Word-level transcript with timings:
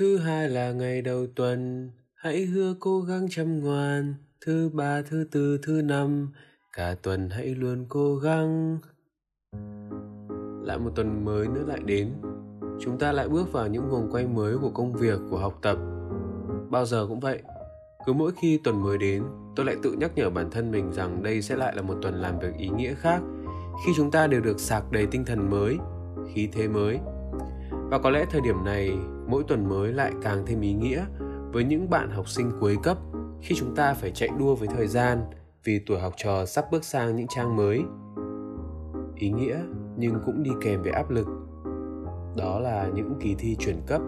thứ 0.00 0.18
hai 0.18 0.48
là 0.48 0.72
ngày 0.72 1.02
đầu 1.02 1.26
tuần. 1.34 1.90
Hãy 2.14 2.44
hứa 2.44 2.74
cố 2.80 3.00
gắng 3.00 3.26
chăm 3.30 3.60
ngoan. 3.60 4.14
Thứ 4.46 4.70
ba, 4.72 5.02
thứ 5.02 5.26
tư, 5.30 5.58
thứ 5.62 5.82
năm. 5.82 6.28
Cả 6.76 6.96
tuần 7.02 7.30
hãy 7.30 7.46
luôn 7.46 7.86
cố 7.88 8.16
gắng. 8.16 8.78
Lại 10.62 10.78
một 10.78 10.90
tuần 10.94 11.24
mới 11.24 11.48
nữa 11.48 11.64
lại 11.66 11.80
đến. 11.84 12.12
Chúng 12.80 12.98
ta 12.98 13.12
lại 13.12 13.28
bước 13.28 13.52
vào 13.52 13.68
những 13.68 13.90
vòng 13.90 14.08
quay 14.12 14.26
mới 14.26 14.58
của 14.58 14.70
công 14.70 14.92
việc, 14.92 15.20
của 15.30 15.38
học 15.38 15.58
tập. 15.62 15.78
Bao 16.70 16.86
giờ 16.86 17.06
cũng 17.08 17.20
vậy, 17.20 17.42
cứ 18.06 18.12
mỗi 18.12 18.32
khi 18.40 18.60
tuần 18.64 18.82
mới 18.82 18.98
đến, 18.98 19.24
tôi 19.56 19.66
lại 19.66 19.76
tự 19.82 19.92
nhắc 19.92 20.10
nhở 20.16 20.30
bản 20.30 20.50
thân 20.50 20.70
mình 20.70 20.92
rằng 20.92 21.22
đây 21.22 21.42
sẽ 21.42 21.56
lại 21.56 21.76
là 21.76 21.82
một 21.82 21.98
tuần 22.02 22.14
làm 22.14 22.38
việc 22.38 22.56
ý 22.58 22.68
nghĩa 22.68 22.94
khác. 22.94 23.20
Khi 23.86 23.92
chúng 23.96 24.10
ta 24.10 24.26
đều 24.26 24.40
được 24.40 24.60
sạc 24.60 24.92
đầy 24.92 25.06
tinh 25.06 25.24
thần 25.24 25.50
mới, 25.50 25.78
khí 26.34 26.48
thế 26.52 26.68
mới 26.68 26.98
và 27.90 27.98
có 27.98 28.10
lẽ 28.10 28.26
thời 28.30 28.40
điểm 28.40 28.64
này, 28.64 28.98
mỗi 29.26 29.44
tuần 29.48 29.68
mới 29.68 29.92
lại 29.92 30.12
càng 30.22 30.42
thêm 30.46 30.60
ý 30.60 30.72
nghĩa 30.72 31.04
với 31.52 31.64
những 31.64 31.90
bạn 31.90 32.10
học 32.10 32.28
sinh 32.28 32.52
cuối 32.60 32.76
cấp 32.82 32.98
khi 33.42 33.54
chúng 33.58 33.74
ta 33.74 33.94
phải 33.94 34.10
chạy 34.10 34.28
đua 34.38 34.54
với 34.54 34.68
thời 34.68 34.86
gian 34.86 35.18
vì 35.64 35.78
tuổi 35.78 36.00
học 36.00 36.12
trò 36.16 36.46
sắp 36.46 36.64
bước 36.72 36.84
sang 36.84 37.16
những 37.16 37.26
trang 37.28 37.56
mới. 37.56 37.82
Ý 39.14 39.30
nghĩa 39.30 39.58
nhưng 39.96 40.14
cũng 40.26 40.42
đi 40.42 40.50
kèm 40.62 40.82
với 40.82 40.92
áp 40.92 41.10
lực. 41.10 41.26
Đó 42.36 42.60
là 42.60 42.88
những 42.94 43.14
kỳ 43.20 43.34
thi 43.38 43.56
chuyển 43.58 43.76
cấp. 43.86 44.00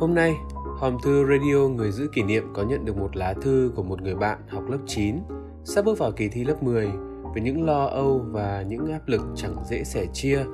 Hôm 0.00 0.14
nay, 0.14 0.34
hòm 0.78 0.96
thư 1.04 1.26
radio 1.26 1.68
người 1.68 1.92
giữ 1.92 2.08
kỷ 2.12 2.22
niệm 2.22 2.44
có 2.54 2.62
nhận 2.62 2.84
được 2.84 2.96
một 2.96 3.16
lá 3.16 3.34
thư 3.42 3.72
của 3.76 3.82
một 3.82 4.02
người 4.02 4.14
bạn 4.14 4.38
học 4.48 4.62
lớp 4.70 4.78
9 4.86 5.16
sắp 5.64 5.84
bước 5.84 5.98
vào 5.98 6.12
kỳ 6.12 6.28
thi 6.28 6.44
lớp 6.44 6.62
10 6.62 6.88
với 7.32 7.42
những 7.42 7.66
lo 7.66 7.84
âu 7.84 8.26
và 8.30 8.62
những 8.62 8.92
áp 8.92 9.08
lực 9.08 9.20
chẳng 9.34 9.56
dễ 9.70 9.84
sẻ 9.84 10.06
chia 10.12 10.44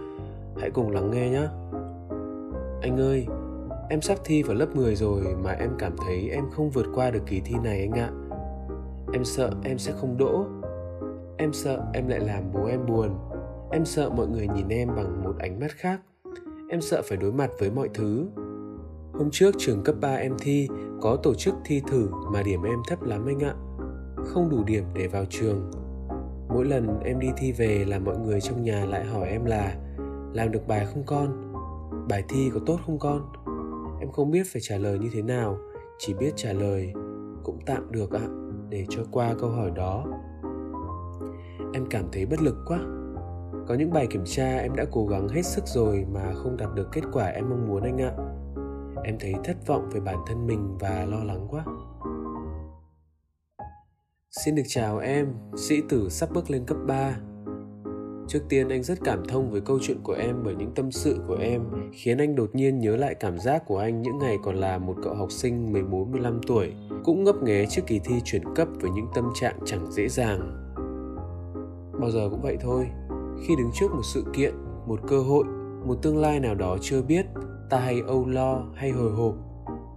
hãy 0.61 0.71
cùng 0.71 0.91
lắng 0.91 1.11
nghe 1.11 1.31
nhé. 1.31 1.47
Anh 2.83 3.01
ơi, 3.01 3.27
em 3.91 4.01
sắp 4.01 4.19
thi 4.25 4.43
vào 4.43 4.57
lớp 4.57 4.77
10 4.77 4.97
rồi 4.97 5.23
mà 5.43 5.51
em 5.51 5.71
cảm 5.79 5.97
thấy 6.07 6.29
em 6.31 6.45
không 6.51 6.71
vượt 6.71 6.87
qua 6.95 7.11
được 7.11 7.23
kỳ 7.27 7.41
thi 7.41 7.55
này 7.65 7.81
anh 7.81 7.93
ạ. 7.93 8.11
Em 9.13 9.25
sợ 9.25 9.51
em 9.65 9.79
sẽ 9.79 9.93
không 9.93 10.17
đỗ. 10.19 10.47
Em 11.37 11.53
sợ 11.53 11.85
em 11.93 12.09
lại 12.09 12.21
làm 12.21 12.53
bố 12.53 12.65
em 12.65 12.87
buồn. 12.87 13.11
Em 13.71 13.85
sợ 13.85 14.11
mọi 14.11 14.27
người 14.27 14.49
nhìn 14.49 14.69
em 14.69 14.89
bằng 14.97 15.25
một 15.25 15.35
ánh 15.39 15.61
mắt 15.61 15.71
khác. 15.71 16.01
Em 16.71 16.81
sợ 16.81 17.03
phải 17.05 17.19
đối 17.19 17.33
mặt 17.33 17.51
với 17.59 17.71
mọi 17.71 17.89
thứ. 17.95 18.27
Hôm 19.13 19.31
trước 19.31 19.55
trường 19.59 19.85
cấp 19.85 19.95
3 20.01 20.15
em 20.15 20.37
thi, 20.39 20.69
có 21.01 21.17
tổ 21.17 21.35
chức 21.35 21.55
thi 21.65 21.83
thử 21.91 22.09
mà 22.33 22.43
điểm 22.43 22.63
em 22.63 22.79
thấp 22.89 23.03
lắm 23.03 23.27
anh 23.27 23.41
ạ. 23.41 23.55
Không 24.17 24.51
đủ 24.51 24.65
điểm 24.65 24.85
để 24.95 25.07
vào 25.09 25.25
trường. 25.31 25.71
Mỗi 26.49 26.65
lần 26.65 27.01
em 27.05 27.19
đi 27.19 27.29
thi 27.37 27.53
về 27.53 27.85
là 27.89 27.99
mọi 27.99 28.19
người 28.19 28.41
trong 28.41 28.63
nhà 28.63 28.85
lại 28.85 29.05
hỏi 29.05 29.29
em 29.29 29.45
là 29.45 29.75
làm 30.35 30.53
được 30.53 30.67
bài 30.67 30.87
không 30.87 31.03
con 31.07 31.55
bài 32.09 32.25
thi 32.29 32.51
có 32.55 32.61
tốt 32.67 32.79
không 32.87 32.99
con? 32.99 33.33
Em 34.01 34.13
không 34.13 34.31
biết 34.31 34.43
phải 34.53 34.63
trả 34.63 34.79
lời 34.79 34.99
như 34.99 35.11
thế 35.13 35.23
nào 35.23 35.59
chỉ 35.99 36.15
biết 36.15 36.33
trả 36.37 36.53
lời 36.53 36.93
cũng 37.45 37.59
tạm 37.67 37.93
được 37.93 38.13
ạ 38.13 38.27
để 38.69 38.87
cho 38.91 39.03
qua 39.11 39.35
câu 39.41 39.51
hỏi 39.51 39.71
đó. 39.71 40.05
Em 41.73 41.87
cảm 41.91 42.05
thấy 42.13 42.27
bất 42.27 42.43
lực 42.43 42.57
quá. 42.67 42.79
Có 43.69 43.75
những 43.79 43.93
bài 43.93 44.07
kiểm 44.11 44.25
tra 44.27 44.57
em 44.57 44.77
đã 44.77 44.85
cố 44.93 45.07
gắng 45.07 45.29
hết 45.29 45.43
sức 45.43 45.65
rồi 45.67 46.07
mà 46.13 46.33
không 46.35 46.57
đạt 46.57 46.69
được 46.75 46.89
kết 46.93 47.03
quả 47.13 47.27
em 47.27 47.51
mong 47.51 47.69
muốn 47.69 47.83
anh 47.83 47.99
ạ. 47.99 48.13
Em 49.05 49.17
thấy 49.21 49.35
thất 49.45 49.67
vọng 49.67 49.91
về 49.93 50.01
bản 50.01 50.19
thân 50.27 50.47
mình 50.47 50.79
và 50.79 51.07
lo 51.09 51.25
lắng 51.25 51.47
quá. 51.51 51.65
Xin 54.31 54.55
được 54.55 54.63
chào 54.67 54.99
em, 54.99 55.35
sĩ 55.57 55.83
tử 55.89 56.09
sắp 56.09 56.29
bước 56.35 56.51
lên 56.51 56.65
cấp 56.67 56.77
3 56.87 57.17
Trước 58.35 58.49
tiên 58.49 58.69
anh 58.69 58.83
rất 58.83 58.99
cảm 59.05 59.25
thông 59.29 59.51
với 59.51 59.61
câu 59.61 59.79
chuyện 59.83 59.97
của 60.03 60.13
em 60.13 60.37
bởi 60.45 60.55
những 60.55 60.75
tâm 60.75 60.91
sự 60.91 61.21
của 61.29 61.37
em 61.41 61.63
khiến 61.93 62.19
anh 62.19 62.37
đột 62.37 62.51
nhiên 62.53 62.79
nhớ 62.79 62.97
lại 62.97 63.15
cảm 63.15 63.39
giác 63.39 63.67
của 63.67 63.79
anh 63.79 64.03
những 64.03 64.19
ngày 64.19 64.37
còn 64.43 64.57
là 64.57 64.79
một 64.79 64.97
cậu 65.03 65.15
học 65.15 65.33
sinh 65.33 65.73
14-15 65.73 66.41
tuổi, 66.47 66.73
cũng 67.05 67.25
ngấp 67.25 67.43
nghé 67.43 67.67
trước 67.67 67.83
kỳ 67.87 68.01
thi 68.05 68.15
chuyển 68.25 68.43
cấp 68.55 68.69
với 68.81 68.91
những 68.91 69.07
tâm 69.15 69.31
trạng 69.35 69.59
chẳng 69.65 69.93
dễ 69.93 70.09
dàng. 70.09 70.41
Bao 72.01 72.11
giờ 72.11 72.29
cũng 72.31 72.43
vậy 72.43 72.57
thôi, 72.61 72.87
khi 73.47 73.57
đứng 73.59 73.71
trước 73.75 73.93
một 73.93 74.05
sự 74.15 74.25
kiện, 74.33 74.55
một 74.87 75.01
cơ 75.09 75.21
hội, 75.21 75.45
một 75.87 75.95
tương 76.03 76.19
lai 76.19 76.41
nào 76.41 76.55
đó 76.55 76.77
chưa 76.81 77.03
biết, 77.03 77.27
ta 77.71 77.79
hay 77.79 78.01
âu 78.07 78.27
lo 78.27 78.63
hay 78.75 78.91
hồi 78.91 79.11
hộp. 79.11 79.35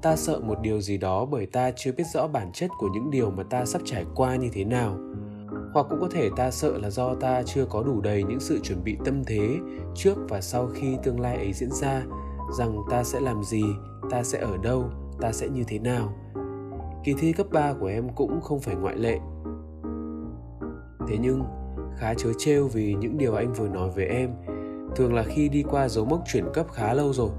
Ta 0.01 0.15
sợ 0.15 0.39
một 0.39 0.57
điều 0.61 0.81
gì 0.81 0.97
đó 0.97 1.25
bởi 1.25 1.45
ta 1.45 1.71
chưa 1.75 1.91
biết 1.91 2.05
rõ 2.13 2.27
bản 2.27 2.51
chất 2.53 2.69
của 2.79 2.87
những 2.93 3.11
điều 3.11 3.31
mà 3.31 3.43
ta 3.43 3.65
sắp 3.65 3.81
trải 3.85 4.05
qua 4.15 4.35
như 4.35 4.49
thế 4.53 4.63
nào 4.63 5.06
hoặc 5.77 5.87
cũng 5.89 6.01
có 6.01 6.07
thể 6.11 6.29
ta 6.35 6.51
sợ 6.51 6.77
là 6.77 6.89
do 6.89 7.15
ta 7.15 7.43
chưa 7.43 7.65
có 7.65 7.83
đủ 7.83 8.01
đầy 8.01 8.23
những 8.23 8.39
sự 8.39 8.59
chuẩn 8.59 8.83
bị 8.83 8.97
tâm 9.05 9.23
thế 9.23 9.59
trước 9.95 10.15
và 10.29 10.41
sau 10.41 10.69
khi 10.73 10.97
tương 11.03 11.19
lai 11.19 11.35
ấy 11.35 11.53
diễn 11.53 11.71
ra, 11.71 12.03
rằng 12.57 12.77
ta 12.89 13.03
sẽ 13.03 13.19
làm 13.19 13.43
gì, 13.43 13.63
ta 14.09 14.23
sẽ 14.23 14.39
ở 14.39 14.57
đâu, 14.57 14.89
ta 15.21 15.31
sẽ 15.31 15.49
như 15.49 15.63
thế 15.67 15.79
nào. 15.79 16.13
Kỳ 17.03 17.13
thi 17.13 17.33
cấp 17.33 17.47
3 17.51 17.73
của 17.79 17.85
em 17.85 18.09
cũng 18.15 18.41
không 18.41 18.59
phải 18.59 18.75
ngoại 18.75 18.97
lệ. 18.97 19.19
Thế 21.07 21.17
nhưng, 21.21 21.43
khá 21.97 22.13
chớ 22.13 22.29
trêu 22.37 22.67
vì 22.67 22.93
những 22.93 23.17
điều 23.17 23.35
anh 23.35 23.53
vừa 23.53 23.67
nói 23.67 23.89
với 23.95 24.05
em. 24.05 24.29
Thường 24.95 25.13
là 25.13 25.23
khi 25.23 25.49
đi 25.49 25.63
qua 25.63 25.87
dấu 25.87 26.05
mốc 26.05 26.21
chuyển 26.25 26.45
cấp 26.53 26.65
khá 26.71 26.93
lâu 26.93 27.13
rồi, 27.13 27.29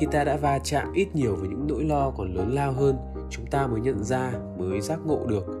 khi 0.00 0.06
ta 0.12 0.24
đã 0.24 0.36
va 0.36 0.58
chạm 0.58 0.92
ít 0.92 1.08
nhiều 1.14 1.36
với 1.36 1.48
những 1.48 1.66
nỗi 1.68 1.84
lo 1.84 2.10
còn 2.10 2.34
lớn 2.34 2.54
lao 2.54 2.72
hơn, 2.72 2.96
chúng 3.30 3.46
ta 3.46 3.66
mới 3.66 3.80
nhận 3.80 4.04
ra, 4.04 4.32
mới 4.58 4.80
giác 4.80 4.98
ngộ 5.06 5.26
được 5.26 5.55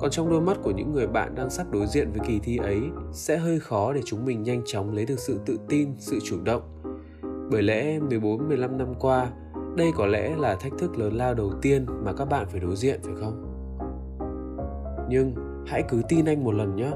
còn 0.00 0.10
trong 0.10 0.30
đôi 0.30 0.40
mắt 0.40 0.58
của 0.62 0.70
những 0.70 0.92
người 0.92 1.06
bạn 1.06 1.34
đang 1.34 1.50
sắp 1.50 1.66
đối 1.72 1.86
diện 1.86 2.10
với 2.12 2.20
kỳ 2.26 2.38
thi 2.38 2.56
ấy 2.56 2.80
sẽ 3.12 3.36
hơi 3.36 3.60
khó 3.60 3.92
để 3.92 4.00
chúng 4.04 4.24
mình 4.24 4.42
nhanh 4.42 4.62
chóng 4.66 4.94
lấy 4.94 5.06
được 5.06 5.18
sự 5.18 5.40
tự 5.46 5.58
tin, 5.68 5.88
sự 5.98 6.18
chủ 6.24 6.36
động. 6.44 6.62
Bởi 7.50 7.62
lẽ 7.62 7.98
14-15 7.98 8.76
năm 8.76 8.94
qua, 9.00 9.30
đây 9.76 9.90
có 9.96 10.06
lẽ 10.06 10.36
là 10.36 10.54
thách 10.54 10.72
thức 10.78 10.98
lớn 10.98 11.14
lao 11.14 11.34
đầu 11.34 11.52
tiên 11.62 11.86
mà 12.04 12.12
các 12.12 12.24
bạn 12.24 12.46
phải 12.50 12.60
đối 12.60 12.76
diện 12.76 13.00
phải 13.02 13.14
không? 13.20 13.46
Nhưng 15.08 15.34
hãy 15.66 15.82
cứ 15.88 16.02
tin 16.08 16.24
anh 16.24 16.44
một 16.44 16.54
lần 16.54 16.76
nhé. 16.76 16.90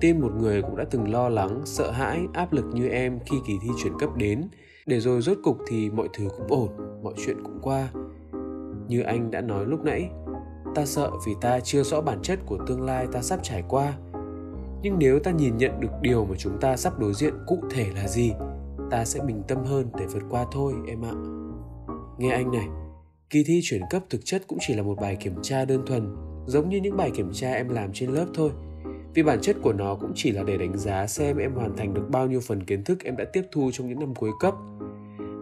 Tin 0.00 0.20
một 0.20 0.32
người 0.40 0.62
cũng 0.62 0.76
đã 0.76 0.84
từng 0.90 1.12
lo 1.12 1.28
lắng, 1.28 1.60
sợ 1.64 1.90
hãi, 1.90 2.20
áp 2.32 2.52
lực 2.52 2.64
như 2.72 2.88
em 2.88 3.18
khi 3.26 3.36
kỳ 3.46 3.54
thi 3.62 3.68
chuyển 3.82 3.92
cấp 3.98 4.10
đến, 4.16 4.42
để 4.86 5.00
rồi 5.00 5.22
rốt 5.22 5.38
cục 5.42 5.58
thì 5.68 5.90
mọi 5.90 6.08
thứ 6.12 6.28
cũng 6.36 6.46
ổn, 6.48 6.68
mọi 7.02 7.14
chuyện 7.26 7.36
cũng 7.44 7.58
qua. 7.62 7.88
Như 8.88 9.02
anh 9.02 9.30
đã 9.30 9.40
nói 9.40 9.66
lúc 9.66 9.84
nãy, 9.84 10.10
ta 10.74 10.86
sợ 10.86 11.10
vì 11.26 11.34
ta 11.40 11.60
chưa 11.60 11.82
rõ 11.82 12.00
bản 12.00 12.18
chất 12.22 12.38
của 12.46 12.58
tương 12.66 12.82
lai 12.82 13.06
ta 13.12 13.22
sắp 13.22 13.40
trải 13.42 13.62
qua. 13.68 13.94
Nhưng 14.82 14.98
nếu 14.98 15.18
ta 15.18 15.30
nhìn 15.30 15.56
nhận 15.56 15.80
được 15.80 15.88
điều 16.00 16.24
mà 16.24 16.34
chúng 16.38 16.60
ta 16.60 16.76
sắp 16.76 16.98
đối 16.98 17.14
diện 17.14 17.34
cụ 17.46 17.58
thể 17.70 17.86
là 17.94 18.08
gì, 18.08 18.32
ta 18.90 19.04
sẽ 19.04 19.20
bình 19.20 19.42
tâm 19.48 19.64
hơn 19.64 19.86
để 19.98 20.06
vượt 20.06 20.22
qua 20.30 20.46
thôi, 20.52 20.72
em 20.88 21.04
ạ. 21.04 21.14
Nghe 22.18 22.30
anh 22.30 22.52
này, 22.52 22.66
kỳ 23.30 23.44
thi 23.44 23.60
chuyển 23.62 23.82
cấp 23.90 24.02
thực 24.10 24.20
chất 24.24 24.42
cũng 24.46 24.58
chỉ 24.60 24.74
là 24.74 24.82
một 24.82 24.98
bài 25.00 25.16
kiểm 25.16 25.34
tra 25.42 25.64
đơn 25.64 25.86
thuần, 25.86 26.16
giống 26.46 26.68
như 26.68 26.80
những 26.80 26.96
bài 26.96 27.10
kiểm 27.14 27.32
tra 27.32 27.52
em 27.52 27.68
làm 27.68 27.92
trên 27.92 28.10
lớp 28.10 28.26
thôi. 28.34 28.50
Vì 29.14 29.22
bản 29.22 29.40
chất 29.40 29.56
của 29.62 29.72
nó 29.72 29.94
cũng 29.94 30.12
chỉ 30.14 30.32
là 30.32 30.42
để 30.42 30.58
đánh 30.58 30.78
giá 30.78 31.06
xem 31.06 31.36
em 31.36 31.54
hoàn 31.54 31.76
thành 31.76 31.94
được 31.94 32.04
bao 32.10 32.26
nhiêu 32.26 32.40
phần 32.40 32.64
kiến 32.64 32.84
thức 32.84 33.04
em 33.04 33.16
đã 33.16 33.24
tiếp 33.32 33.42
thu 33.52 33.70
trong 33.72 33.88
những 33.88 34.00
năm 34.00 34.14
cuối 34.14 34.30
cấp 34.40 34.54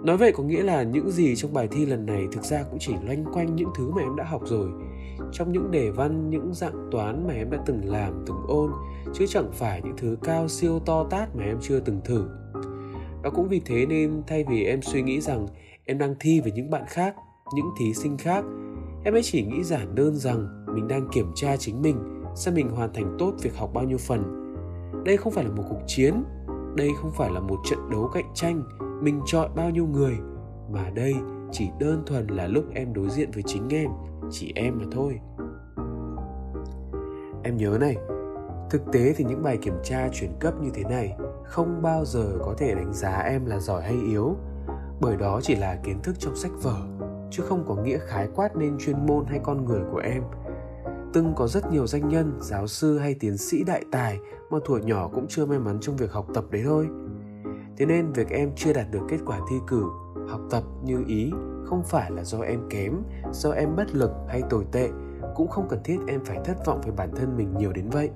nói 0.05 0.17
vậy 0.17 0.33
có 0.33 0.43
nghĩa 0.43 0.63
là 0.63 0.83
những 0.83 1.11
gì 1.11 1.37
trong 1.37 1.53
bài 1.53 1.69
thi 1.71 1.87
lần 1.87 2.07
này 2.07 2.29
thực 2.33 2.45
ra 2.45 2.63
cũng 2.71 2.79
chỉ 2.79 2.93
loanh 3.07 3.25
quanh 3.33 3.57
những 3.57 3.69
thứ 3.77 3.91
mà 3.91 4.03
em 4.03 4.17
đã 4.17 4.25
học 4.25 4.43
rồi. 4.45 4.71
Trong 5.33 5.53
những 5.53 5.71
đề 5.71 5.91
văn, 5.91 6.31
những 6.31 6.55
dạng 6.55 6.89
toán 6.91 7.27
mà 7.27 7.35
em 7.35 7.51
đã 7.51 7.59
từng 7.67 7.81
làm, 7.85 8.25
từng 8.27 8.37
ôn, 8.49 8.71
chứ 9.15 9.27
chẳng 9.29 9.53
phải 9.53 9.83
những 9.85 9.97
thứ 9.97 10.17
cao 10.23 10.49
siêu 10.49 10.79
to 10.79 11.05
tát 11.11 11.37
mà 11.37 11.45
em 11.45 11.59
chưa 11.61 11.81
từng 11.81 12.01
thử. 12.05 12.25
Và 13.23 13.31
cũng 13.31 13.49
vì 13.49 13.61
thế 13.65 13.87
nên 13.87 14.23
thay 14.27 14.45
vì 14.49 14.65
em 14.65 14.83
suy 14.83 15.03
nghĩ 15.03 15.21
rằng 15.21 15.47
em 15.85 15.99
đang 15.99 16.15
thi 16.21 16.41
với 16.41 16.53
những 16.53 16.71
bạn 16.71 16.85
khác, 16.89 17.15
những 17.55 17.67
thí 17.79 17.95
sinh 17.95 18.19
khác, 18.19 18.45
em 19.05 19.15
ấy 19.15 19.23
chỉ 19.23 19.43
nghĩ 19.43 19.63
giản 19.63 19.95
đơn 19.95 20.17
rằng 20.17 20.65
mình 20.75 20.89
đang 20.89 21.09
kiểm 21.13 21.33
tra 21.35 21.57
chính 21.57 21.83
mình, 21.83 21.97
xem 22.37 22.55
mình 22.55 22.69
hoàn 22.69 22.93
thành 22.93 23.17
tốt 23.19 23.35
việc 23.43 23.57
học 23.57 23.71
bao 23.75 23.85
nhiêu 23.85 23.99
phần. 23.99 24.55
Đây 25.05 25.17
không 25.17 25.33
phải 25.33 25.45
là 25.45 25.51
một 25.51 25.65
cuộc 25.69 25.81
chiến, 25.87 26.15
đây 26.77 26.91
không 27.03 27.11
phải 27.17 27.31
là 27.31 27.41
một 27.41 27.57
trận 27.71 27.79
đấu 27.91 28.11
cạnh 28.15 28.31
tranh 28.35 28.63
mình 29.01 29.21
chọn 29.27 29.51
bao 29.55 29.71
nhiêu 29.71 29.87
người. 29.87 30.19
Mà 30.73 30.91
đây 30.91 31.15
chỉ 31.53 31.69
đơn 31.79 32.03
thuần 32.07 32.27
là 32.27 32.47
lúc 32.47 32.65
em 32.75 32.93
đối 32.93 33.09
diện 33.11 33.31
với 33.31 33.43
chính 33.47 33.69
em, 33.69 33.91
chỉ 34.31 34.53
em 34.55 34.79
mà 34.79 34.85
thôi. 34.93 35.21
Em 37.43 37.57
nhớ 37.57 37.79
này, 37.81 37.97
thực 38.71 38.83
tế 38.93 39.15
thì 39.17 39.25
những 39.25 39.43
bài 39.43 39.59
kiểm 39.63 39.75
tra 39.85 40.09
chuyển 40.13 40.33
cấp 40.41 40.55
như 40.63 40.71
thế 40.75 40.85
này 40.85 41.17
không 41.45 41.83
bao 41.83 42.05
giờ 42.05 42.39
có 42.45 42.55
thể 42.59 42.75
đánh 42.75 42.93
giá 42.93 43.19
em 43.19 43.47
là 43.47 43.59
giỏi 43.59 43.83
hay 43.83 43.97
yếu. 44.09 44.37
Bởi 45.01 45.17
đó 45.17 45.41
chỉ 45.43 45.57
là 45.57 45.77
kiến 45.85 46.03
thức 46.03 46.19
trong 46.19 46.37
sách 46.37 46.53
vở, 46.63 46.77
chứ 47.31 47.43
không 47.43 47.65
có 47.69 47.75
nghĩa 47.75 47.99
khái 47.99 48.29
quát 48.35 48.57
nên 48.57 48.79
chuyên 48.79 49.07
môn 49.07 49.25
hay 49.27 49.41
con 49.43 49.65
người 49.65 49.81
của 49.93 49.99
em. 49.99 50.23
Từng 51.13 51.35
có 51.37 51.47
rất 51.47 51.73
nhiều 51.73 51.87
danh 51.87 52.09
nhân, 52.09 52.39
giáo 52.41 52.67
sư 52.67 52.99
hay 52.99 53.15
tiến 53.15 53.37
sĩ 53.37 53.65
đại 53.65 53.85
tài 53.93 54.19
mà 54.51 54.59
thuở 54.65 54.79
nhỏ 54.79 55.09
cũng 55.15 55.27
chưa 55.29 55.47
may 55.47 55.59
mắn 55.59 55.79
trong 55.81 55.97
việc 55.97 56.13
học 56.13 56.27
tập 56.35 56.45
đấy 56.51 56.63
thôi 56.65 56.89
thế 57.81 57.87
nên 57.87 58.13
việc 58.13 58.31
em 58.31 58.51
chưa 58.57 58.73
đạt 58.73 58.87
được 58.91 59.01
kết 59.09 59.19
quả 59.27 59.41
thi 59.51 59.57
cử, 59.67 59.85
học 60.29 60.41
tập 60.51 60.63
như 60.85 61.05
ý 61.07 61.33
không 61.65 61.83
phải 61.85 62.11
là 62.11 62.25
do 62.25 62.41
em 62.41 62.61
kém, 62.71 63.03
do 63.33 63.51
em 63.51 63.77
bất 63.77 63.95
lực 63.95 64.11
hay 64.29 64.43
tồi 64.51 64.67
tệ, 64.73 64.91
cũng 65.35 65.49
không 65.49 65.69
cần 65.69 65.81
thiết 65.85 65.99
em 66.07 66.25
phải 66.25 66.39
thất 66.45 66.67
vọng 66.67 66.81
về 66.85 66.93
bản 66.97 67.11
thân 67.17 67.37
mình 67.37 67.55
nhiều 67.59 67.73
đến 67.73 67.89
vậy. 67.91 68.11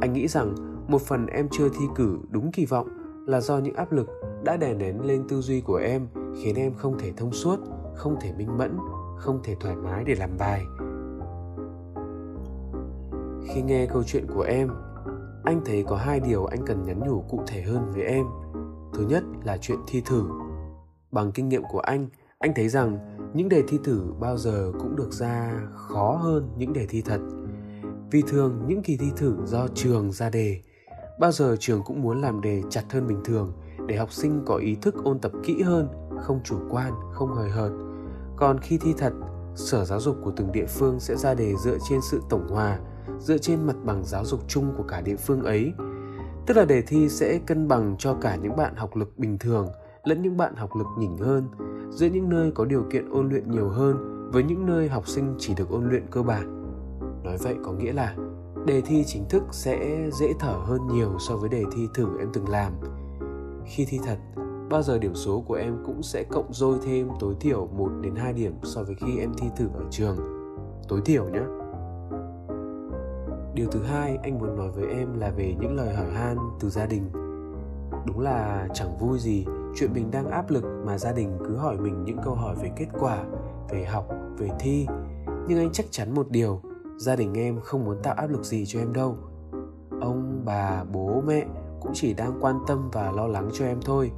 Anh 0.00 0.12
nghĩ 0.12 0.28
rằng 0.28 0.54
một 0.88 1.02
phần 1.02 1.26
em 1.26 1.48
chưa 1.50 1.68
thi 1.68 1.84
cử 1.94 2.18
đúng 2.30 2.52
kỳ 2.52 2.66
vọng 2.66 2.88
là 3.26 3.40
do 3.40 3.58
những 3.58 3.74
áp 3.74 3.92
lực 3.92 4.08
đã 4.44 4.56
đè 4.56 4.74
nén 4.74 5.06
lên 5.06 5.24
tư 5.28 5.40
duy 5.40 5.60
của 5.60 5.76
em, 5.76 6.06
khiến 6.42 6.56
em 6.56 6.74
không 6.74 6.98
thể 6.98 7.12
thông 7.16 7.32
suốt, 7.32 7.56
không 7.94 8.16
thể 8.20 8.32
minh 8.32 8.58
mẫn, 8.58 8.78
không 9.18 9.40
thể 9.44 9.56
thoải 9.60 9.76
mái 9.76 10.04
để 10.04 10.14
làm 10.14 10.30
bài. 10.38 10.64
Khi 13.48 13.62
nghe 13.62 13.86
câu 13.86 14.02
chuyện 14.06 14.26
của 14.34 14.42
em, 14.42 14.68
anh 15.44 15.60
thấy 15.64 15.84
có 15.88 15.96
hai 15.96 16.20
điều 16.20 16.46
anh 16.46 16.66
cần 16.66 16.84
nhắn 16.84 17.00
nhủ 17.08 17.24
cụ 17.28 17.40
thể 17.46 17.62
hơn 17.62 17.92
với 17.94 18.02
em 18.02 18.26
thứ 19.00 19.06
nhất 19.06 19.24
là 19.44 19.56
chuyện 19.56 19.78
thi 19.86 20.00
thử. 20.00 20.24
Bằng 21.12 21.32
kinh 21.32 21.48
nghiệm 21.48 21.62
của 21.70 21.80
anh 21.80 22.08
anh 22.38 22.52
thấy 22.56 22.68
rằng 22.68 22.98
những 23.34 23.48
đề 23.48 23.62
thi 23.68 23.78
thử 23.84 24.02
bao 24.20 24.36
giờ 24.36 24.72
cũng 24.80 24.96
được 24.96 25.12
ra 25.12 25.60
khó 25.74 26.12
hơn 26.22 26.48
những 26.56 26.72
đề 26.72 26.86
thi 26.86 27.02
thật. 27.02 27.20
Vì 28.10 28.22
thường 28.22 28.64
những 28.66 28.82
kỳ 28.82 28.96
thi 28.96 29.06
thử 29.16 29.36
do 29.44 29.68
trường 29.74 30.12
ra 30.12 30.30
đề, 30.30 30.60
bao 31.20 31.32
giờ 31.32 31.56
trường 31.60 31.82
cũng 31.82 32.02
muốn 32.02 32.20
làm 32.20 32.40
đề 32.40 32.62
chặt 32.70 32.82
hơn 32.92 33.06
bình 33.06 33.20
thường 33.24 33.52
để 33.86 33.96
học 33.96 34.12
sinh 34.12 34.42
có 34.46 34.56
ý 34.56 34.74
thức 34.74 34.94
ôn 35.04 35.18
tập 35.18 35.32
kỹ 35.44 35.62
hơn, 35.62 35.88
không 36.20 36.40
chủ 36.44 36.58
quan, 36.70 36.92
không 37.12 37.34
hời 37.34 37.50
hợt. 37.50 37.70
Còn 38.36 38.58
khi 38.58 38.78
thi 38.78 38.94
thật, 38.98 39.12
sở 39.54 39.84
giáo 39.84 40.00
dục 40.00 40.16
của 40.24 40.32
từng 40.36 40.52
địa 40.52 40.66
phương 40.66 41.00
sẽ 41.00 41.16
ra 41.16 41.34
đề 41.34 41.54
dựa 41.56 41.78
trên 41.88 42.00
sự 42.10 42.20
tổng 42.30 42.48
hòa, 42.48 42.78
dựa 43.18 43.38
trên 43.38 43.66
mặt 43.66 43.76
bằng 43.84 44.04
giáo 44.04 44.24
dục 44.24 44.40
chung 44.48 44.74
của 44.76 44.84
cả 44.88 45.00
địa 45.00 45.16
phương 45.16 45.42
ấy 45.42 45.72
tức 46.46 46.56
là 46.56 46.64
đề 46.64 46.82
thi 46.82 47.08
sẽ 47.08 47.38
cân 47.46 47.68
bằng 47.68 47.96
cho 47.98 48.14
cả 48.14 48.36
những 48.36 48.56
bạn 48.56 48.76
học 48.76 48.96
lực 48.96 49.18
bình 49.18 49.38
thường 49.38 49.68
lẫn 50.04 50.22
những 50.22 50.36
bạn 50.36 50.56
học 50.56 50.70
lực 50.76 50.86
nhỉnh 50.98 51.16
hơn, 51.16 51.48
giữa 51.90 52.06
những 52.06 52.28
nơi 52.28 52.50
có 52.50 52.64
điều 52.64 52.84
kiện 52.90 53.10
ôn 53.10 53.28
luyện 53.28 53.50
nhiều 53.50 53.68
hơn 53.68 53.96
với 54.32 54.42
những 54.42 54.66
nơi 54.66 54.88
học 54.88 55.08
sinh 55.08 55.34
chỉ 55.38 55.54
được 55.54 55.70
ôn 55.70 55.88
luyện 55.88 56.06
cơ 56.10 56.22
bản 56.22 56.56
nói 57.24 57.36
vậy 57.42 57.54
có 57.64 57.72
nghĩa 57.72 57.92
là 57.92 58.16
đề 58.66 58.80
thi 58.80 59.04
chính 59.06 59.28
thức 59.28 59.42
sẽ 59.50 60.10
dễ 60.12 60.32
thở 60.38 60.52
hơn 60.52 60.80
nhiều 60.92 61.16
so 61.18 61.36
với 61.36 61.48
đề 61.48 61.62
thi 61.76 61.88
thử 61.94 62.18
em 62.18 62.28
từng 62.32 62.48
làm 62.48 62.72
khi 63.70 63.84
thi 63.84 64.00
thật, 64.04 64.18
bao 64.70 64.82
giờ 64.82 64.98
điểm 64.98 65.14
số 65.14 65.40
của 65.40 65.54
em 65.54 65.76
cũng 65.86 66.02
sẽ 66.02 66.24
cộng 66.24 66.52
dôi 66.52 66.78
thêm 66.84 67.08
tối 67.20 67.34
thiểu 67.40 67.66
1 67.66 67.88
đến 68.00 68.14
2 68.16 68.32
điểm 68.32 68.54
so 68.62 68.82
với 68.82 68.94
khi 68.94 69.18
em 69.18 69.32
thi 69.38 69.46
thử 69.56 69.68
ở 69.74 69.84
trường. 69.90 70.16
Tối 70.88 71.00
thiểu 71.04 71.24
nhé. 71.24 71.59
Điều 73.54 73.66
thứ 73.70 73.82
hai 73.82 74.18
anh 74.22 74.38
muốn 74.38 74.56
nói 74.56 74.68
với 74.70 74.86
em 74.88 75.20
là 75.20 75.30
về 75.30 75.54
những 75.60 75.76
lời 75.76 75.94
hỏi 75.94 76.10
han 76.12 76.36
từ 76.60 76.70
gia 76.70 76.86
đình. 76.86 77.10
Đúng 78.06 78.20
là 78.20 78.68
chẳng 78.74 78.98
vui 78.98 79.18
gì 79.18 79.46
chuyện 79.76 79.92
mình 79.92 80.10
đang 80.10 80.30
áp 80.30 80.50
lực 80.50 80.64
mà 80.86 80.98
gia 80.98 81.12
đình 81.12 81.38
cứ 81.48 81.56
hỏi 81.56 81.76
mình 81.76 82.04
những 82.04 82.18
câu 82.24 82.34
hỏi 82.34 82.56
về 82.62 82.70
kết 82.76 82.86
quả, 83.00 83.24
về 83.70 83.84
học, 83.84 84.08
về 84.38 84.48
thi. 84.60 84.86
Nhưng 85.48 85.58
anh 85.58 85.70
chắc 85.72 85.86
chắn 85.90 86.14
một 86.14 86.30
điều, 86.30 86.60
gia 86.96 87.16
đình 87.16 87.34
em 87.34 87.60
không 87.60 87.84
muốn 87.84 88.02
tạo 88.02 88.14
áp 88.14 88.26
lực 88.26 88.44
gì 88.44 88.64
cho 88.66 88.78
em 88.78 88.92
đâu. 88.92 89.16
Ông, 90.00 90.42
bà, 90.44 90.84
bố, 90.84 91.22
mẹ 91.26 91.46
cũng 91.80 91.92
chỉ 91.94 92.14
đang 92.14 92.38
quan 92.40 92.58
tâm 92.66 92.90
và 92.92 93.12
lo 93.12 93.26
lắng 93.26 93.48
cho 93.52 93.64
em 93.64 93.80
thôi 93.84 94.10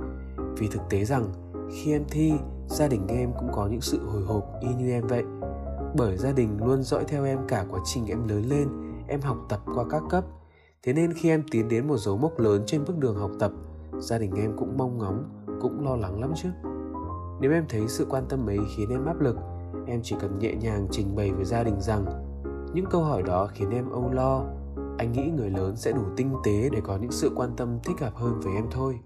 vì 0.57 0.69
thực 0.69 0.83
tế 0.91 1.05
rằng 1.05 1.25
khi 1.71 1.93
em 1.93 2.05
thi 2.11 2.33
gia 2.69 2.89
đình 2.89 3.07
em 3.09 3.33
cũng 3.39 3.49
có 3.53 3.67
những 3.67 3.81
sự 3.81 4.07
hồi 4.07 4.23
hộp 4.23 4.45
y 4.61 4.69
như 4.75 4.91
em 4.91 5.07
vậy 5.07 5.25
bởi 5.97 6.17
gia 6.17 6.33
đình 6.33 6.59
luôn 6.65 6.83
dõi 6.83 7.05
theo 7.09 7.25
em 7.25 7.39
cả 7.49 7.65
quá 7.71 7.81
trình 7.85 8.07
em 8.07 8.29
lớn 8.29 8.43
lên 8.49 8.69
em 9.13 9.21
học 9.21 9.39
tập 9.49 9.61
qua 9.75 9.85
các 9.91 10.03
cấp. 10.11 10.25
Thế 10.83 10.93
nên 10.93 11.13
khi 11.13 11.29
em 11.29 11.43
tiến 11.51 11.69
đến 11.69 11.87
một 11.87 11.97
dấu 11.97 12.17
mốc 12.17 12.41
lớn 12.41 12.63
trên 12.67 12.85
bước 12.87 12.99
đường 12.99 13.17
học 13.17 13.31
tập, 13.39 13.53
gia 13.99 14.19
đình 14.19 14.35
em 14.37 14.57
cũng 14.57 14.77
mong 14.77 14.99
ngóng, 14.99 15.47
cũng 15.61 15.85
lo 15.85 15.97
lắng 15.97 16.21
lắm 16.21 16.33
chứ. 16.37 16.49
Nếu 17.41 17.53
em 17.53 17.65
thấy 17.69 17.89
sự 17.89 18.07
quan 18.11 18.25
tâm 18.29 18.47
ấy 18.47 18.59
khiến 18.77 18.91
em 18.91 19.07
áp 19.07 19.21
lực, 19.21 19.37
em 19.87 20.01
chỉ 20.03 20.17
cần 20.21 20.39
nhẹ 20.39 20.55
nhàng 20.55 20.87
trình 20.91 21.17
bày 21.17 21.33
với 21.33 21.45
gia 21.45 21.65
đình 21.65 21.81
rằng 21.81 22.05
những 22.75 22.87
câu 22.91 23.05
hỏi 23.05 23.23
đó 23.23 23.49
khiến 23.55 23.71
em 23.71 23.91
âu 23.91 24.11
lo. 24.13 24.45
Anh 24.99 25.13
nghĩ 25.13 25.31
người 25.37 25.51
lớn 25.51 25.77
sẽ 25.77 25.93
đủ 25.93 26.03
tinh 26.17 26.35
tế 26.45 26.69
để 26.73 26.81
có 26.85 26.97
những 26.97 27.13
sự 27.13 27.31
quan 27.37 27.51
tâm 27.57 27.79
thích 27.85 28.01
hợp 28.01 28.15
hơn 28.15 28.41
với 28.41 28.55
em 28.55 28.65
thôi. 28.71 29.01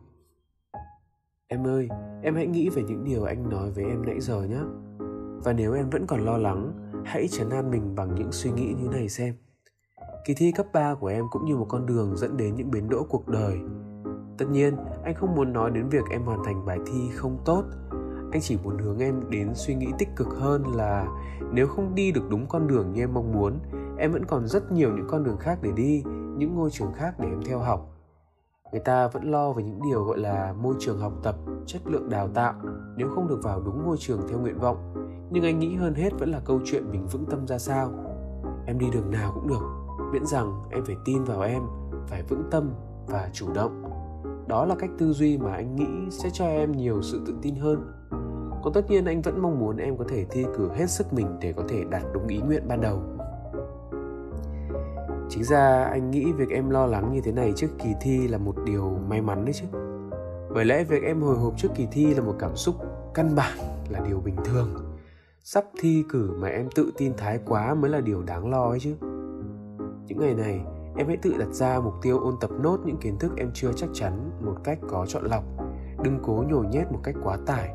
Em 1.49 1.67
ơi, 1.67 1.89
em 2.23 2.35
hãy 2.35 2.47
nghĩ 2.47 2.69
về 2.69 2.83
những 2.83 3.05
điều 3.05 3.25
anh 3.25 3.49
nói 3.49 3.71
với 3.71 3.85
em 3.85 4.07
nãy 4.07 4.21
giờ 4.21 4.43
nhé. 4.43 4.61
Và 5.45 5.53
nếu 5.53 5.75
em 5.75 5.91
vẫn 5.91 6.07
còn 6.07 6.25
lo 6.25 6.37
lắng, 6.37 6.73
hãy 7.05 7.29
chấn 7.29 7.51
an 7.51 7.71
mình 7.71 7.95
bằng 7.95 8.15
những 8.15 8.33
suy 8.33 8.51
nghĩ 8.51 8.75
như 8.83 8.89
này 8.89 9.09
xem 9.09 9.35
kỳ 10.27 10.35
thi 10.35 10.53
cấp 10.53 10.67
3 10.73 10.95
của 10.95 11.07
em 11.07 11.25
cũng 11.31 11.45
như 11.45 11.57
một 11.57 11.67
con 11.69 11.87
đường 11.87 12.17
dẫn 12.17 12.37
đến 12.37 12.55
những 12.55 12.71
biến 12.71 12.89
đỗ 12.89 13.07
cuộc 13.09 13.29
đời. 13.29 13.59
Tất 14.39 14.47
nhiên, 14.51 14.77
anh 15.05 15.15
không 15.15 15.35
muốn 15.35 15.53
nói 15.53 15.71
đến 15.71 15.89
việc 15.89 16.05
em 16.11 16.23
hoàn 16.23 16.45
thành 16.45 16.67
bài 16.67 16.79
thi 16.87 17.11
không 17.15 17.39
tốt. 17.45 17.65
Anh 18.33 18.41
chỉ 18.41 18.59
muốn 18.65 18.79
hướng 18.79 18.99
em 18.99 19.31
đến 19.31 19.51
suy 19.55 19.75
nghĩ 19.75 19.87
tích 19.99 20.09
cực 20.17 20.29
hơn 20.29 20.65
là 20.75 21.07
nếu 21.53 21.67
không 21.67 21.95
đi 21.95 22.13
được 22.13 22.31
đúng 22.31 22.47
con 22.49 22.67
đường 22.67 22.93
như 22.93 23.03
em 23.03 23.15
mong 23.15 23.33
muốn, 23.33 23.59
em 23.99 24.13
vẫn 24.13 24.25
còn 24.25 24.47
rất 24.47 24.73
nhiều 24.73 24.91
những 24.97 25.07
con 25.09 25.25
đường 25.25 25.37
khác 25.37 25.59
để 25.63 25.73
đi, 25.73 26.03
những 26.37 26.55
ngôi 26.55 26.71
trường 26.71 26.93
khác 26.93 27.15
để 27.19 27.29
em 27.29 27.43
theo 27.47 27.59
học. 27.59 27.91
Người 28.73 28.81
ta 28.81 29.09
vẫn 29.09 29.31
lo 29.31 29.53
về 29.53 29.63
những 29.63 29.81
điều 29.91 30.05
gọi 30.05 30.19
là 30.19 30.53
môi 30.53 30.75
trường 30.79 31.01
học 31.01 31.13
tập, 31.23 31.37
chất 31.67 31.83
lượng 31.85 32.11
đào 32.11 32.29
tạo, 32.29 32.55
nếu 32.97 33.09
không 33.09 33.29
được 33.29 33.41
vào 33.43 33.61
đúng 33.61 33.85
ngôi 33.85 33.97
trường 33.99 34.21
theo 34.29 34.39
nguyện 34.39 34.59
vọng. 34.59 34.95
Nhưng 35.31 35.45
anh 35.45 35.59
nghĩ 35.59 35.75
hơn 35.75 35.95
hết 35.95 36.11
vẫn 36.19 36.31
là 36.31 36.41
câu 36.45 36.61
chuyện 36.65 36.91
mình 36.91 37.07
vững 37.07 37.27
tâm 37.27 37.47
ra 37.47 37.59
sao. 37.59 37.91
Em 38.67 38.79
đi 38.79 38.87
đường 38.93 39.11
nào 39.11 39.33
cũng 39.35 39.49
được 39.49 39.86
miễn 40.13 40.27
rằng 40.27 40.63
em 40.71 40.85
phải 40.85 40.97
tin 41.05 41.25
vào 41.25 41.41
em, 41.41 41.63
phải 42.07 42.23
vững 42.23 42.43
tâm 42.51 42.71
và 43.07 43.31
chủ 43.33 43.53
động. 43.53 43.83
Đó 44.49 44.65
là 44.65 44.75
cách 44.79 44.91
tư 44.99 45.13
duy 45.13 45.39
mà 45.39 45.55
anh 45.55 45.77
nghĩ 45.77 46.11
sẽ 46.11 46.31
cho 46.33 46.47
em 46.47 46.73
nhiều 46.73 47.03
sự 47.03 47.21
tự 47.27 47.35
tin 47.43 47.55
hơn. 47.55 47.93
Còn 48.65 48.73
tất 48.73 48.91
nhiên 48.91 49.05
anh 49.05 49.23
vẫn 49.23 49.43
mong 49.43 49.59
muốn 49.59 49.77
em 49.77 49.97
có 49.97 50.05
thể 50.09 50.27
thi 50.31 50.45
cử 50.57 50.71
hết 50.75 50.91
sức 50.91 51.13
mình 51.13 51.27
để 51.41 51.53
có 51.53 51.63
thể 51.69 51.85
đạt 51.91 52.03
đúng 52.15 52.27
ý 52.27 52.39
nguyện 52.39 52.69
ban 52.69 52.81
đầu. 52.81 53.03
Chính 55.29 55.45
ra 55.45 55.85
anh 55.85 56.11
nghĩ 56.11 56.33
việc 56.33 56.51
em 56.51 56.71
lo 56.71 56.87
lắng 56.87 57.13
như 57.13 57.21
thế 57.21 57.33
này 57.33 57.53
trước 57.57 57.69
kỳ 57.79 57.89
thi 58.01 58.29
là 58.29 58.39
một 58.39 58.55
điều 58.65 58.99
may 59.09 59.23
mắn 59.23 59.45
đấy 59.45 59.55
chứ. 59.55 59.67
Bởi 60.55 60.65
lẽ 60.65 60.85
việc 60.85 61.03
em 61.03 61.21
hồi 61.21 61.37
hộp 61.37 61.53
trước 61.57 61.69
kỳ 61.75 61.87
thi 61.91 62.15
là 62.15 62.23
một 62.23 62.35
cảm 62.39 62.57
xúc 62.57 62.75
căn 63.15 63.35
bản 63.37 63.59
là 63.89 64.01
điều 64.09 64.21
bình 64.21 64.37
thường. 64.45 64.69
Sắp 65.43 65.65
thi 65.81 66.05
cử 66.09 66.31
mà 66.39 66.49
em 66.49 66.69
tự 66.75 66.93
tin 66.97 67.13
thái 67.17 67.41
quá 67.47 67.75
mới 67.75 67.91
là 67.91 68.01
điều 68.01 68.23
đáng 68.23 68.51
lo 68.51 68.69
ấy 68.69 68.81
chứ 68.81 68.95
những 70.07 70.19
ngày 70.19 70.35
này, 70.35 70.61
em 70.97 71.07
hãy 71.07 71.17
tự 71.17 71.35
đặt 71.39 71.49
ra 71.49 71.81
mục 71.81 71.95
tiêu 72.03 72.21
ôn 72.21 72.35
tập 72.41 72.51
nốt 72.61 72.81
những 72.85 72.97
kiến 72.97 73.19
thức 73.19 73.33
em 73.37 73.51
chưa 73.55 73.73
chắc 73.77 73.91
chắn 73.93 74.31
một 74.41 74.55
cách 74.65 74.79
có 74.89 75.07
chọn 75.07 75.25
lọc. 75.25 75.45
Đừng 76.05 76.19
cố 76.23 76.45
nhồi 76.49 76.67
nhét 76.67 76.93
một 76.93 77.01
cách 77.03 77.15
quá 77.25 77.39
tải. 77.47 77.75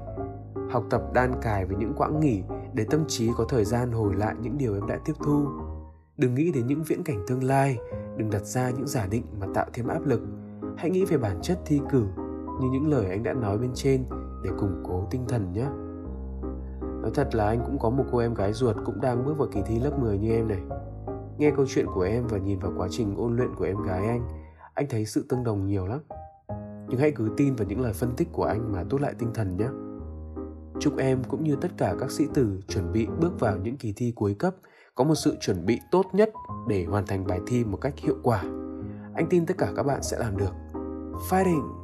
Học 0.69 0.83
tập 0.89 1.01
đan 1.13 1.31
cài 1.41 1.65
với 1.65 1.75
những 1.75 1.93
quãng 1.93 2.19
nghỉ 2.19 2.43
để 2.73 2.85
tâm 2.89 3.03
trí 3.07 3.29
có 3.38 3.45
thời 3.50 3.65
gian 3.65 3.91
hồi 3.91 4.15
lại 4.15 4.35
những 4.41 4.57
điều 4.57 4.73
em 4.73 4.88
đã 4.88 5.00
tiếp 5.05 5.13
thu. 5.25 5.45
Đừng 6.17 6.35
nghĩ 6.35 6.51
đến 6.51 6.67
những 6.67 6.83
viễn 6.83 7.03
cảnh 7.03 7.25
tương 7.27 7.43
lai, 7.43 7.77
đừng 8.17 8.29
đặt 8.29 8.45
ra 8.45 8.69
những 8.69 8.88
giả 8.88 9.07
định 9.11 9.23
mà 9.39 9.47
tạo 9.53 9.65
thêm 9.73 9.88
áp 9.88 10.05
lực. 10.05 10.21
Hãy 10.77 10.89
nghĩ 10.89 11.05
về 11.05 11.17
bản 11.17 11.39
chất 11.41 11.59
thi 11.65 11.81
cử, 11.89 12.05
như 12.61 12.69
những 12.71 12.89
lời 12.89 13.05
anh 13.09 13.23
đã 13.23 13.33
nói 13.33 13.57
bên 13.57 13.71
trên, 13.73 14.03
để 14.43 14.50
củng 14.59 14.83
cố 14.83 15.07
tinh 15.11 15.25
thần 15.27 15.53
nhé. 15.53 15.65
Nói 17.01 17.11
thật 17.13 17.35
là 17.35 17.47
anh 17.47 17.63
cũng 17.65 17.79
có 17.79 17.89
một 17.89 18.03
cô 18.11 18.17
em 18.17 18.33
gái 18.33 18.53
ruột 18.53 18.75
cũng 18.85 19.01
đang 19.01 19.25
bước 19.25 19.38
vào 19.38 19.47
kỳ 19.51 19.61
thi 19.65 19.79
lớp 19.79 20.00
10 20.00 20.17
như 20.17 20.31
em 20.31 20.47
này 20.47 20.61
nghe 21.38 21.51
câu 21.55 21.65
chuyện 21.67 21.85
của 21.93 22.01
em 22.01 22.27
và 22.27 22.38
nhìn 22.38 22.59
vào 22.59 22.71
quá 22.77 22.88
trình 22.91 23.15
ôn 23.17 23.35
luyện 23.35 23.55
của 23.55 23.65
em 23.65 23.77
gái 23.83 24.07
anh 24.07 24.41
anh 24.73 24.85
thấy 24.89 25.05
sự 25.05 25.25
tương 25.29 25.43
đồng 25.43 25.67
nhiều 25.67 25.88
lắm. 25.88 26.00
Nhưng 26.89 27.00
hãy 27.00 27.11
cứ 27.11 27.29
tin 27.38 27.55
vào 27.55 27.67
những 27.67 27.81
lời 27.81 27.93
phân 27.93 28.15
tích 28.17 28.27
của 28.31 28.43
anh 28.43 28.71
mà 28.71 28.83
tốt 28.89 29.01
lại 29.01 29.13
tinh 29.19 29.29
thần 29.33 29.57
nhé. 29.57 29.67
Chúc 30.79 30.97
em 30.97 31.23
cũng 31.23 31.43
như 31.43 31.55
tất 31.55 31.71
cả 31.77 31.95
các 32.00 32.11
sĩ 32.11 32.25
tử 32.33 32.59
chuẩn 32.67 32.91
bị 32.91 33.07
bước 33.19 33.39
vào 33.39 33.57
những 33.57 33.77
kỳ 33.77 33.93
thi 33.95 34.13
cuối 34.15 34.33
cấp, 34.33 34.55
có 34.95 35.03
một 35.03 35.15
sự 35.15 35.35
chuẩn 35.39 35.65
bị 35.65 35.79
tốt 35.91 36.05
nhất 36.13 36.29
để 36.67 36.85
hoàn 36.85 37.05
thành 37.05 37.27
bài 37.27 37.39
thi 37.47 37.63
một 37.63 37.77
cách 37.77 37.93
hiệu 37.97 38.15
quả. 38.23 38.43
Anh 39.15 39.27
tin 39.29 39.45
tất 39.45 39.57
cả 39.57 39.71
các 39.75 39.83
bạn 39.83 40.03
sẽ 40.03 40.19
làm 40.19 40.38
được. 40.38 40.53
Fighting! 41.29 41.80